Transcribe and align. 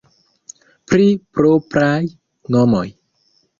Pri 0.91 1.05
propraj 1.37 2.01
nomoj. 2.59 2.85